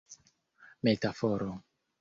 [0.83, 1.51] metaforo